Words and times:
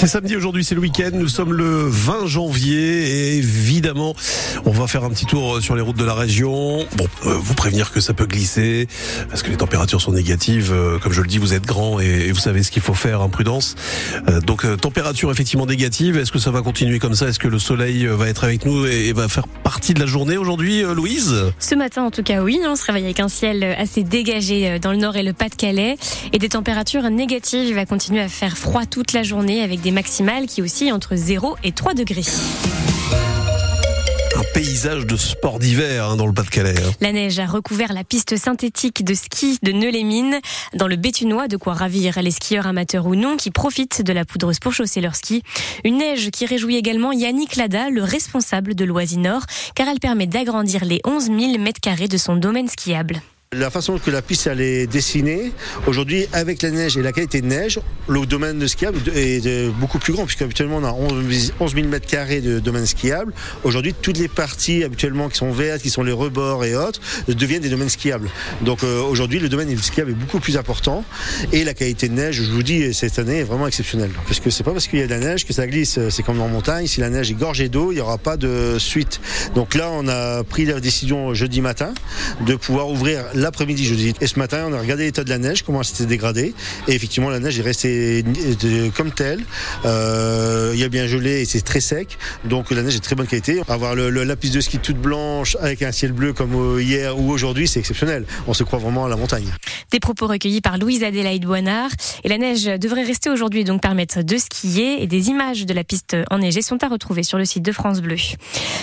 C'est 0.00 0.06
samedi 0.06 0.34
aujourd'hui, 0.34 0.64
c'est 0.64 0.74
le 0.74 0.80
week-end. 0.80 1.10
Nous 1.12 1.28
sommes 1.28 1.52
le 1.52 1.84
20 1.86 2.26
janvier 2.26 3.34
et 3.34 3.36
évidemment, 3.36 4.14
on 4.64 4.70
va 4.70 4.86
faire 4.86 5.04
un 5.04 5.10
petit 5.10 5.26
tour 5.26 5.60
sur 5.60 5.76
les 5.76 5.82
routes 5.82 5.98
de 5.98 6.06
la 6.06 6.14
région. 6.14 6.86
Bon, 6.96 7.06
euh, 7.26 7.34
vous 7.34 7.52
prévenir 7.52 7.92
que 7.92 8.00
ça 8.00 8.14
peut 8.14 8.24
glisser 8.24 8.88
parce 9.28 9.42
que 9.42 9.50
les 9.50 9.58
températures 9.58 10.00
sont 10.00 10.12
négatives. 10.12 10.72
Euh, 10.72 10.98
comme 10.98 11.12
je 11.12 11.20
le 11.20 11.26
dis, 11.26 11.36
vous 11.36 11.52
êtes 11.52 11.66
grand 11.66 12.00
et, 12.00 12.32
vous 12.32 12.40
savez 12.40 12.62
ce 12.62 12.70
qu'il 12.70 12.80
faut 12.80 12.94
faire, 12.94 13.20
imprudence. 13.20 13.74
Euh, 14.30 14.40
donc, 14.40 14.64
température 14.80 15.30
effectivement 15.30 15.66
négative. 15.66 16.16
Est-ce 16.16 16.32
que 16.32 16.38
ça 16.38 16.50
va 16.50 16.62
continuer 16.62 16.98
comme 16.98 17.14
ça? 17.14 17.28
Est-ce 17.28 17.38
que 17.38 17.48
le 17.48 17.58
soleil 17.58 18.06
va 18.06 18.26
être 18.26 18.44
avec 18.44 18.64
nous 18.64 18.86
et, 18.86 19.12
va 19.12 19.28
faire 19.28 19.48
partie 19.48 19.92
de 19.92 20.00
la 20.00 20.06
journée 20.06 20.38
aujourd'hui, 20.38 20.80
Louise? 20.80 21.52
Ce 21.58 21.74
matin, 21.74 22.04
en 22.04 22.10
tout 22.10 22.22
cas, 22.22 22.42
oui. 22.42 22.58
On 22.66 22.74
se 22.74 22.86
réveille 22.86 23.04
avec 23.04 23.20
un 23.20 23.28
ciel 23.28 23.62
assez 23.78 24.02
dégagé 24.02 24.78
dans 24.78 24.92
le 24.92 24.98
nord 24.98 25.18
et 25.18 25.22
le 25.22 25.34
Pas-de-Calais 25.34 25.98
et 26.32 26.38
des 26.38 26.48
températures 26.48 27.10
négatives. 27.10 27.68
Il 27.68 27.74
va 27.74 27.84
continuer 27.84 28.22
à 28.22 28.28
faire 28.28 28.56
froid 28.56 28.86
toute 28.86 29.12
la 29.12 29.22
journée 29.22 29.62
avec 29.62 29.82
des 29.82 29.89
maximales 29.90 30.46
qui 30.46 30.62
oscillent 30.62 30.92
entre 30.92 31.16
0 31.16 31.56
et 31.64 31.72
3 31.72 31.94
degrés 31.94 32.24
un 34.40 34.44
paysage 34.54 35.06
de 35.06 35.16
sport 35.16 35.58
d'hiver 35.58 36.06
hein, 36.06 36.16
dans 36.16 36.26
le 36.26 36.32
Pas-de-Calais. 36.32 36.74
Hein. 36.78 36.92
La 37.00 37.12
neige 37.12 37.38
a 37.38 37.46
recouvert 37.46 37.92
la 37.92 38.04
piste 38.04 38.36
synthétique 38.36 39.04
de 39.04 39.12
ski 39.12 39.58
de 39.62 39.72
Neu-les-Mines 39.72 40.40
dans 40.74 40.86
le 40.86 40.96
Béthunois, 40.96 41.46
de 41.46 41.58
quoi 41.58 41.74
ravir 41.74 42.20
les 42.22 42.30
skieurs 42.30 42.66
amateurs 42.66 43.06
ou 43.06 43.16
non 43.16 43.36
qui 43.36 43.50
profitent 43.50 44.02
de 44.02 44.12
la 44.12 44.24
poudreuse 44.24 44.58
pour 44.58 44.72
chausser 44.72 45.02
leur 45.02 45.14
ski. 45.14 45.42
Une 45.84 45.98
neige 45.98 46.30
qui 46.30 46.46
réjouit 46.46 46.76
également 46.76 47.12
Yannick 47.12 47.56
Lada, 47.56 47.90
le 47.90 48.02
responsable 48.02 48.74
de 48.74 48.84
Loisinor, 48.84 49.42
car 49.74 49.88
elle 49.88 50.00
permet 50.00 50.26
d'agrandir 50.26 50.86
les 50.86 51.00
11 51.04 51.26
000 51.26 51.58
mètres 51.58 51.80
carrés 51.80 52.08
de 52.08 52.16
son 52.16 52.36
domaine 52.36 52.68
skiable. 52.68 53.20
La 53.58 53.68
façon 53.68 53.98
que 53.98 54.12
la 54.12 54.22
piste 54.22 54.46
est 54.46 54.86
dessinée, 54.86 55.50
aujourd'hui 55.88 56.28
avec 56.32 56.62
la 56.62 56.70
neige 56.70 56.96
et 56.96 57.02
la 57.02 57.10
qualité 57.10 57.40
de 57.40 57.48
neige, 57.48 57.80
le 58.08 58.24
domaine 58.24 58.60
de 58.60 58.66
skiable 58.68 59.00
est 59.12 59.68
beaucoup 59.70 59.98
plus 59.98 60.12
grand 60.12 60.24
puisque 60.24 60.42
habituellement 60.42 60.76
on 60.76 60.84
a 60.84 60.92
11 60.92 61.74
000 61.74 61.88
mètres 61.88 62.06
carrés 62.06 62.40
de 62.40 62.60
domaine 62.60 62.86
skiable. 62.86 63.32
Aujourd'hui 63.64 63.92
toutes 63.92 64.18
les 64.18 64.28
parties 64.28 64.84
habituellement 64.84 65.28
qui 65.28 65.36
sont 65.36 65.50
vertes, 65.50 65.82
qui 65.82 65.90
sont 65.90 66.04
les 66.04 66.12
rebords 66.12 66.64
et 66.64 66.76
autres, 66.76 67.00
deviennent 67.26 67.62
des 67.62 67.70
domaines 67.70 67.88
skiables. 67.88 68.30
Donc 68.60 68.84
euh, 68.84 69.02
aujourd'hui 69.02 69.40
le 69.40 69.48
domaine 69.48 69.76
skiable 69.78 70.12
est 70.12 70.14
beaucoup 70.14 70.38
plus 70.38 70.56
important 70.56 71.04
et 71.52 71.64
la 71.64 71.74
qualité 71.74 72.08
de 72.08 72.14
neige, 72.14 72.36
je 72.36 72.52
vous 72.52 72.62
dis, 72.62 72.94
cette 72.94 73.18
année 73.18 73.38
est 73.38 73.44
vraiment 73.44 73.66
exceptionnelle. 73.66 74.12
Parce 74.28 74.38
que 74.38 74.50
c'est 74.50 74.62
pas 74.62 74.70
parce 74.70 74.86
qu'il 74.86 75.00
y 75.00 75.02
a 75.02 75.06
de 75.06 75.10
la 75.10 75.18
neige 75.18 75.44
que 75.44 75.52
ça 75.52 75.66
glisse, 75.66 75.98
c'est 76.10 76.22
comme 76.22 76.40
en 76.40 76.46
montagne, 76.46 76.86
si 76.86 77.00
la 77.00 77.10
neige 77.10 77.32
est 77.32 77.34
gorgée 77.34 77.68
d'eau, 77.68 77.90
il 77.90 77.96
n'y 77.96 78.00
aura 78.00 78.18
pas 78.18 78.36
de 78.36 78.76
suite. 78.78 79.20
Donc 79.56 79.74
là 79.74 79.90
on 79.90 80.06
a 80.06 80.44
pris 80.44 80.66
la 80.66 80.78
décision 80.78 81.34
jeudi 81.34 81.60
matin 81.60 81.92
de 82.46 82.54
pouvoir 82.54 82.88
ouvrir 82.88 83.24
l'après-midi 83.40 83.84
jeudi. 83.84 84.14
Et 84.20 84.26
ce 84.26 84.38
matin, 84.38 84.66
on 84.68 84.72
a 84.72 84.80
regardé 84.80 85.04
l'état 85.04 85.24
de 85.24 85.30
la 85.30 85.38
neige, 85.38 85.62
comment 85.62 85.80
elle 85.80 85.86
s'était 85.86 86.06
dégradée. 86.06 86.54
Et 86.88 86.92
effectivement, 86.92 87.30
la 87.30 87.40
neige 87.40 87.58
est 87.58 87.62
restée 87.62 88.24
comme 88.94 89.10
telle. 89.12 89.44
Euh, 89.84 90.70
il 90.74 90.80
y 90.80 90.84
a 90.84 90.88
bien 90.88 91.06
gelé 91.06 91.40
et 91.40 91.44
c'est 91.44 91.60
très 91.60 91.80
sec. 91.80 92.18
Donc 92.44 92.70
la 92.70 92.82
neige 92.82 92.96
est 92.96 92.98
de 92.98 93.04
très 93.04 93.16
bonne 93.16 93.26
qualité. 93.26 93.62
Avoir 93.68 93.94
la 93.94 94.36
piste 94.36 94.54
de 94.54 94.60
ski 94.60 94.78
toute 94.78 94.98
blanche 94.98 95.56
avec 95.60 95.82
un 95.82 95.92
ciel 95.92 96.12
bleu 96.12 96.32
comme 96.32 96.80
hier 96.80 97.18
ou 97.18 97.30
aujourd'hui, 97.30 97.66
c'est 97.66 97.80
exceptionnel. 97.80 98.24
On 98.46 98.54
se 98.54 98.64
croit 98.64 98.78
vraiment 98.78 99.06
à 99.06 99.08
la 99.08 99.16
montagne. 99.16 99.52
Des 99.90 100.00
propos 100.00 100.26
recueillis 100.26 100.60
par 100.60 100.78
Louise 100.78 101.02
Adélaïde 101.02 101.46
Boinard. 101.46 101.90
Et 102.24 102.28
la 102.28 102.38
neige 102.38 102.64
devrait 102.64 103.04
rester 103.04 103.30
aujourd'hui 103.30 103.64
donc 103.64 103.80
permettre 103.80 104.22
de 104.22 104.36
skier. 104.36 105.02
Et 105.02 105.06
des 105.06 105.28
images 105.28 105.66
de 105.66 105.74
la 105.74 105.84
piste 105.84 106.16
enneigée 106.30 106.62
sont 106.62 106.82
à 106.84 106.88
retrouver 106.88 107.22
sur 107.22 107.38
le 107.38 107.44
site 107.44 107.62
de 107.62 107.72
France 107.72 108.00
Bleu. 108.00 108.16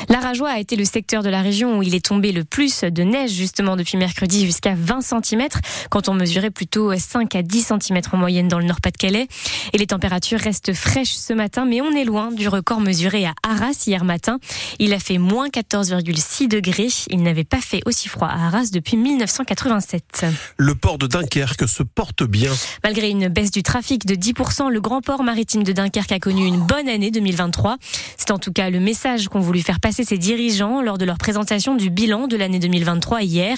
L'Arajois 0.10 0.50
a 0.50 0.60
été 0.60 0.76
le 0.76 0.86
secteur 0.86 1.22
de 1.22 1.30
la 1.30 1.42
région 1.42 1.78
où 1.78 1.84
il 1.84 1.94
est 1.94 2.06
tombé 2.06 2.32
le 2.32 2.44
plus 2.44 2.82
de 2.82 3.04
neige 3.04 3.32
justement 3.32 3.76
depuis 3.76 3.98
mercredi 3.98 4.47
jusqu'à 4.48 4.76
20 4.76 5.02
cm, 5.02 5.48
quand 5.90 6.08
on 6.08 6.14
mesurait 6.14 6.52
plutôt 6.52 6.96
5 6.98 7.36
à 7.36 7.42
10 7.42 7.74
cm 7.82 8.00
en 8.14 8.18
moyenne 8.18 8.48
dans 8.48 8.60
le 8.60 8.66
Nord-Pas-de-Calais. 8.66 9.28
Et 9.74 9.78
les 9.78 9.88
températures 9.88 10.40
restent 10.40 10.74
fraîches 10.74 11.16
ce 11.16 11.34
matin, 11.34 11.66
mais 11.66 11.82
on 11.82 11.92
est 11.92 12.06
loin 12.06 12.32
du 12.32 12.48
record 12.48 12.80
mesuré 12.80 13.26
à 13.26 13.34
Arras 13.44 13.84
hier 13.86 14.06
matin. 14.06 14.40
Il 14.80 14.94
a 14.94 15.00
fait 15.00 15.18
moins 15.18 15.50
14,6 15.50 16.48
degrés. 16.48 16.88
Il 17.10 17.24
n'avait 17.24 17.44
pas 17.44 17.60
fait 17.60 17.82
aussi 17.86 18.08
froid 18.08 18.30
à 18.30 18.48
Arras 18.48 18.70
depuis 18.72 18.96
1987. 18.96 20.26
Le 20.56 20.76
port 20.76 20.98
de 20.98 21.08
Dunkerque 21.08 21.68
se 21.68 21.84
porte 21.84 22.24
bien. 22.24 22.54
Malgré 22.86 23.10
une 23.10 23.28
baisse 23.28 23.52
du 23.52 23.64
trafic 23.64 24.06
de 24.06 24.16
10%, 24.16 24.70
le 24.70 24.80
grand 24.80 25.02
port 25.02 25.24
maritime 25.24 25.64
de 25.64 25.74
Dunkerque 25.74 26.14
a 26.14 26.20
connu 26.20 26.46
une 26.46 26.62
bonne 26.62 26.88
année 26.88 27.12
2023. 27.12 27.76
C'est 28.16 28.32
en 28.32 28.40
tout 28.40 28.54
cas 28.54 28.70
le 28.70 28.80
message 28.80 29.28
qu'ont 29.28 29.42
voulu 29.42 29.62
faire 29.62 29.82
passer 29.82 30.06
ses 30.06 30.18
dirigeants 30.18 30.82
lors 30.82 30.98
de 30.98 31.04
leur 31.04 31.18
présentation 31.18 31.76
du 31.76 31.90
bilan 31.90 32.28
de 32.28 32.38
l'année 32.38 32.60
2023 32.60 33.24
hier. 33.24 33.58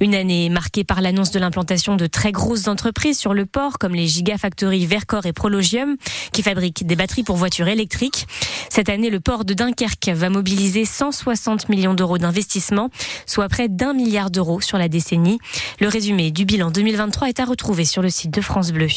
Une 0.00 0.14
année 0.14 0.25
marquée 0.50 0.84
par 0.84 1.00
l'annonce 1.00 1.30
de 1.30 1.38
l'implantation 1.38 1.96
de 1.96 2.06
très 2.06 2.32
grosses 2.32 2.68
entreprises 2.68 3.18
sur 3.18 3.34
le 3.34 3.46
port, 3.46 3.78
comme 3.78 3.94
les 3.94 4.06
Gigafactories 4.06 4.86
Vercor 4.86 5.26
et 5.26 5.32
Prologium, 5.32 5.96
qui 6.32 6.42
fabriquent 6.42 6.86
des 6.86 6.96
batteries 6.96 7.22
pour 7.22 7.36
voitures 7.36 7.68
électriques. 7.68 8.26
Cette 8.68 8.88
année, 8.88 9.10
le 9.10 9.20
port 9.20 9.44
de 9.44 9.54
Dunkerque 9.54 10.08
va 10.08 10.28
mobiliser 10.28 10.84
160 10.84 11.68
millions 11.68 11.94
d'euros 11.94 12.18
d'investissement, 12.18 12.90
soit 13.26 13.48
près 13.48 13.68
d'un 13.68 13.92
milliard 13.92 14.30
d'euros 14.30 14.60
sur 14.60 14.78
la 14.78 14.88
décennie. 14.88 15.38
Le 15.80 15.88
résumé 15.88 16.30
du 16.30 16.44
bilan 16.44 16.70
2023 16.70 17.28
est 17.28 17.40
à 17.40 17.44
retrouver 17.44 17.84
sur 17.84 18.02
le 18.02 18.10
site 18.10 18.30
de 18.30 18.40
France 18.40 18.72
Bleu. 18.72 18.88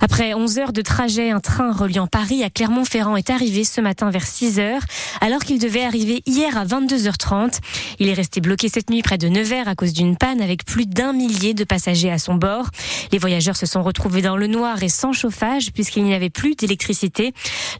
Après 0.00 0.34
11 0.34 0.58
heures 0.58 0.72
de 0.72 0.82
trajet, 0.82 1.30
un 1.30 1.40
train 1.40 1.72
reliant 1.72 2.06
Paris 2.06 2.42
à 2.42 2.50
Clermont-Ferrand 2.50 3.16
est 3.16 3.30
arrivé 3.30 3.64
ce 3.64 3.80
matin 3.80 4.10
vers 4.10 4.26
6 4.26 4.58
heures, 4.58 4.82
alors 5.20 5.40
qu'il 5.40 5.58
devait 5.58 5.84
arriver 5.84 6.22
hier 6.26 6.56
à 6.56 6.64
22h30. 6.64 7.58
Il 7.98 8.08
est 8.08 8.14
resté 8.14 8.40
bloqué 8.40 8.68
cette 8.68 8.90
nuit 8.90 9.02
près 9.02 9.18
de 9.18 9.28
Nevers 9.28 9.68
à 9.68 9.74
cause 9.74 9.92
d'une 9.92 10.16
panne 10.16 10.40
avec 10.44 10.64
plus 10.64 10.86
d'un 10.86 11.12
millier 11.12 11.54
de 11.54 11.64
passagers 11.64 12.12
à 12.12 12.18
son 12.18 12.34
bord. 12.34 12.68
Les 13.10 13.18
voyageurs 13.18 13.56
se 13.56 13.66
sont 13.66 13.82
retrouvés 13.82 14.22
dans 14.22 14.36
le 14.36 14.46
noir 14.46 14.82
et 14.82 14.88
sans 14.88 15.12
chauffage 15.12 15.72
puisqu'il 15.72 16.04
n'y 16.04 16.14
avait 16.14 16.30
plus 16.30 16.54
d'électricité. 16.54 17.32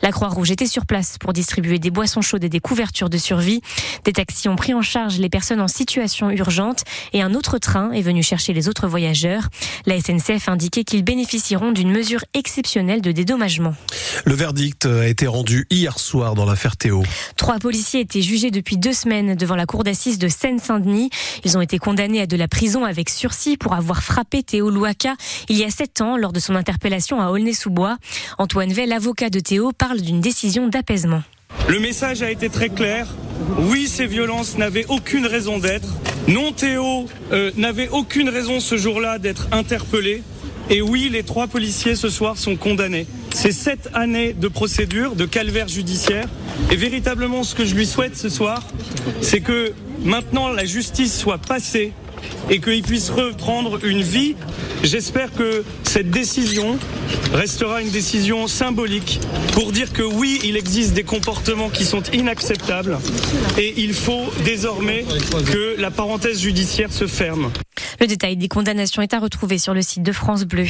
La 0.02 0.10
Croix-Rouge 0.10 0.50
était 0.50 0.66
sur 0.66 0.86
place 0.86 1.18
pour 1.18 1.32
distribuer 1.32 1.78
des 1.78 1.90
boissons 1.90 2.22
chaudes 2.22 2.42
et 2.42 2.48
des 2.48 2.60
couvertures 2.60 3.10
de 3.10 3.18
survie. 3.18 3.60
Des 4.04 4.12
taxis 4.12 4.48
ont 4.48 4.56
pris 4.56 4.74
en 4.74 4.82
charge 4.82 5.18
les 5.18 5.28
personnes 5.28 5.60
en 5.60 5.68
situation 5.68 6.30
urgente 6.30 6.82
et 7.12 7.22
un 7.22 7.34
autre 7.34 7.58
train 7.58 7.92
est 7.92 8.02
venu 8.02 8.22
chercher 8.22 8.52
les 8.52 8.68
autres 8.68 8.88
voyageurs. 8.88 9.48
La 9.86 10.00
SNCF 10.00 10.48
indiquait 10.48 10.84
qu'ils 10.84 11.04
bénéficieront 11.04 11.72
d'une 11.72 11.90
mesure 11.90 12.24
exceptionnelle 12.34 13.02
de 13.02 13.12
dédommagement. 13.12 13.74
Le 14.24 14.34
verdict 14.34 14.86
a 14.86 15.06
été 15.06 15.26
rendu 15.26 15.66
hier 15.70 15.98
soir 15.98 16.34
dans 16.34 16.46
l'affaire 16.46 16.76
Théo. 16.76 17.02
Trois 17.36 17.58
policiers 17.58 18.00
étaient 18.00 18.22
jugés 18.22 18.50
depuis 18.50 18.76
deux 18.76 18.92
semaines 18.92 19.34
devant 19.34 19.56
la 19.56 19.66
cour 19.66 19.84
d'assises 19.84 20.18
de 20.18 20.28
Seine-Saint-Denis. 20.28 21.10
Ils 21.44 21.58
ont 21.58 21.60
été 21.60 21.78
condamnés 21.78 22.22
à 22.22 22.26
de 22.26 22.36
la 22.36 22.43
prison 22.48 22.64
prison 22.64 22.86
avec 22.86 23.10
sursis 23.10 23.58
pour 23.58 23.74
avoir 23.74 24.02
frappé 24.02 24.42
Théo 24.42 24.70
Louaka 24.70 25.16
il 25.50 25.58
y 25.58 25.64
a 25.64 25.70
sept 25.70 26.00
ans 26.00 26.16
lors 26.16 26.32
de 26.32 26.40
son 26.40 26.54
interpellation 26.54 27.20
à 27.20 27.28
Aulnay-sous-Bois. 27.28 27.98
Antoine 28.38 28.72
Vey, 28.72 28.86
l'avocat 28.86 29.28
de 29.28 29.38
Théo, 29.38 29.72
parle 29.72 30.00
d'une 30.00 30.22
décision 30.22 30.66
d'apaisement. 30.66 31.22
Le 31.68 31.78
message 31.78 32.22
a 32.22 32.30
été 32.30 32.48
très 32.48 32.70
clair. 32.70 33.06
Oui, 33.58 33.86
ces 33.86 34.06
violences 34.06 34.56
n'avaient 34.56 34.86
aucune 34.88 35.26
raison 35.26 35.58
d'être. 35.58 35.88
Non, 36.26 36.52
Théo 36.52 37.06
euh, 37.32 37.50
n'avait 37.58 37.88
aucune 37.88 38.30
raison 38.30 38.60
ce 38.60 38.78
jour-là 38.78 39.18
d'être 39.18 39.46
interpellé. 39.52 40.22
Et 40.70 40.80
oui, 40.80 41.10
les 41.12 41.22
trois 41.22 41.46
policiers 41.46 41.96
ce 41.96 42.08
soir 42.08 42.38
sont 42.38 42.56
condamnés. 42.56 43.06
C'est 43.34 43.52
sept 43.52 43.90
années 43.92 44.32
de 44.32 44.48
procédure, 44.48 45.16
de 45.16 45.26
calvaire 45.26 45.68
judiciaire. 45.68 46.28
Et 46.70 46.76
véritablement, 46.76 47.42
ce 47.42 47.54
que 47.54 47.66
je 47.66 47.74
lui 47.74 47.84
souhaite 47.84 48.16
ce 48.16 48.30
soir, 48.30 48.62
c'est 49.20 49.40
que 49.40 49.74
maintenant 50.02 50.48
la 50.48 50.64
justice 50.64 51.14
soit 51.14 51.36
passée 51.36 51.92
et 52.50 52.60
qu'il 52.60 52.82
puisse 52.82 53.10
reprendre 53.10 53.84
une 53.84 54.02
vie. 54.02 54.34
J'espère 54.82 55.32
que 55.32 55.64
cette 55.82 56.10
décision 56.10 56.78
restera 57.32 57.80
une 57.80 57.90
décision 57.90 58.46
symbolique 58.46 59.20
pour 59.52 59.72
dire 59.72 59.92
que 59.92 60.02
oui, 60.02 60.40
il 60.44 60.56
existe 60.56 60.92
des 60.92 61.04
comportements 61.04 61.70
qui 61.70 61.84
sont 61.84 62.02
inacceptables 62.12 62.98
et 63.58 63.74
il 63.78 63.94
faut 63.94 64.26
désormais 64.44 65.04
que 65.50 65.80
la 65.80 65.90
parenthèse 65.90 66.40
judiciaire 66.40 66.92
se 66.92 67.06
ferme. 67.06 67.50
Le 68.00 68.06
détail 68.06 68.36
des 68.36 68.48
condamnations 68.48 69.02
est 69.02 69.14
à 69.14 69.18
retrouver 69.18 69.58
sur 69.58 69.74
le 69.74 69.82
site 69.82 70.02
de 70.02 70.12
France 70.12 70.44
Bleu. 70.44 70.66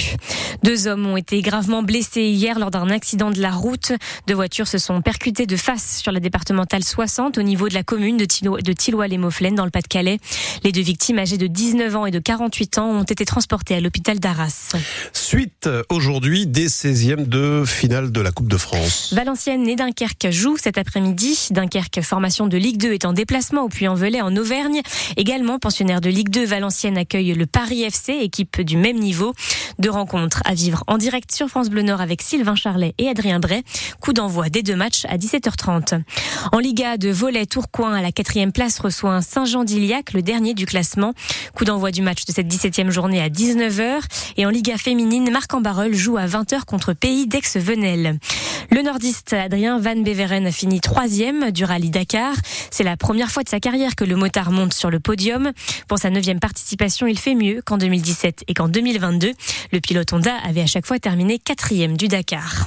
Deux 0.62 0.86
hommes 0.86 1.06
ont 1.06 1.16
été 1.16 1.40
gravement 1.42 1.82
blessés 1.82 2.22
hier 2.22 2.58
lors 2.58 2.70
d'un 2.70 2.90
accident 2.90 3.30
de 3.30 3.40
la 3.40 3.50
route. 3.50 3.92
Deux 4.26 4.34
voitures 4.34 4.68
se 4.68 4.78
sont 4.78 5.02
percutées 5.02 5.46
de 5.46 5.56
face 5.56 5.98
sur 5.98 6.12
la 6.12 6.20
départementale 6.20 6.84
60 6.84 7.38
au 7.38 7.42
niveau 7.42 7.68
de 7.68 7.74
la 7.74 7.82
commune 7.82 8.16
de, 8.16 8.24
Tilloy 8.24 9.08
les 9.08 9.18
mauflaines 9.18 9.54
dans 9.54 9.64
le 9.64 9.70
Pas-de-Calais. 9.70 10.18
Les 10.62 10.72
deux 10.72 10.82
victimes 10.82 11.18
âgées 11.18 11.38
de 11.38 11.46
19 11.46 11.96
ans 11.96 12.06
et 12.06 12.10
de 12.10 12.18
48 12.18 12.78
ans 12.78 12.90
ont 12.90 13.04
été 13.04 13.24
transportées 13.24 13.74
à 13.74 13.80
l'hôpital 13.80 14.18
d'Arras. 14.18 14.74
Suite 15.12 15.68
aujourd'hui 15.88 16.46
des 16.46 16.68
16e 16.68 17.26
de 17.28 17.64
finale 17.66 18.12
de 18.12 18.20
la 18.20 18.32
Coupe 18.32 18.48
de 18.48 18.56
France. 18.56 19.12
Valenciennes 19.14 19.68
et 19.68 19.76
Dunkerque 19.76 20.30
jouent 20.30 20.56
cet 20.56 20.78
après-midi. 20.78 21.48
Dunkerque, 21.50 22.00
formation 22.02 22.46
de 22.46 22.56
Ligue 22.56 22.78
2, 22.78 22.92
est 22.92 23.04
en 23.04 23.12
déplacement 23.12 23.62
au 23.62 23.68
Puy-en-Velay 23.68 24.20
en 24.20 24.36
Auvergne. 24.36 24.80
Également 25.16 25.58
pensionnaire 25.58 26.00
de 26.00 26.10
Ligue 26.10 26.30
2, 26.30 26.44
Valenciennes 26.44 26.98
accueille 26.98 27.13
le 27.22 27.46
Paris 27.46 27.82
FC, 27.82 28.12
équipe 28.12 28.60
du 28.60 28.76
même 28.76 28.98
niveau. 28.98 29.34
Deux 29.78 29.90
rencontres 29.90 30.42
à 30.44 30.54
vivre 30.54 30.82
en 30.86 30.98
direct 30.98 31.32
sur 31.32 31.48
France 31.48 31.70
Bleu 31.70 31.82
Nord 31.82 32.00
avec 32.00 32.22
Sylvain 32.22 32.54
Charlet 32.56 32.94
et 32.98 33.08
Adrien 33.08 33.38
Bray. 33.38 33.62
Coup 34.00 34.12
d'envoi 34.12 34.48
des 34.48 34.62
deux 34.62 34.74
matchs 34.74 35.04
à 35.08 35.16
17h30. 35.16 36.02
En 36.52 36.58
Liga 36.58 36.96
de 36.96 37.10
volet, 37.10 37.46
Tourcoing 37.46 37.94
à 37.94 38.02
la 38.02 38.12
quatrième 38.12 38.52
place 38.52 38.78
reçoit 38.80 39.12
un 39.12 39.20
Saint-Jean-d'Iliac, 39.20 40.12
le 40.12 40.22
dernier 40.22 40.54
du 40.54 40.66
classement. 40.66 41.14
Coup 41.54 41.64
d'envoi 41.64 41.90
du 41.90 42.02
match 42.02 42.24
de 42.24 42.32
cette 42.32 42.48
17e 42.48 42.90
journée 42.90 43.20
à 43.20 43.28
19h. 43.28 44.00
Et 44.36 44.46
en 44.46 44.50
Liga 44.50 44.76
féminine, 44.76 45.30
Marc 45.30 45.54
en 45.54 45.62
joue 45.92 46.16
à 46.16 46.26
20h 46.26 46.64
contre 46.64 46.92
Pays 46.92 47.26
d'Aix-Venelle. 47.26 48.18
Le 48.70 48.82
nordiste 48.82 49.32
Adrien 49.32 49.78
Van 49.78 49.96
Beveren 49.96 50.46
a 50.46 50.52
fini 50.52 50.80
troisième 50.80 51.50
du 51.50 51.64
rallye 51.64 51.90
Dakar. 51.90 52.34
C'est 52.70 52.84
la 52.84 52.96
première 52.96 53.30
fois 53.30 53.42
de 53.42 53.48
sa 53.48 53.60
carrière 53.60 53.94
que 53.94 54.04
le 54.04 54.16
motard 54.16 54.50
monte 54.50 54.72
sur 54.72 54.90
le 54.90 55.00
podium. 55.00 55.52
Pour 55.88 55.98
sa 55.98 56.10
neuvième 56.10 56.40
participation, 56.40 57.03
il 57.06 57.18
fait 57.18 57.34
mieux 57.34 57.62
qu'en 57.62 57.78
2017 57.78 58.44
et 58.48 58.54
qu'en 58.54 58.68
2022. 58.68 59.32
Le 59.72 59.80
pilote 59.80 60.12
Honda 60.12 60.36
avait 60.46 60.62
à 60.62 60.66
chaque 60.66 60.86
fois 60.86 60.98
terminé 60.98 61.38
quatrième 61.38 61.96
du 61.96 62.08
Dakar. 62.08 62.62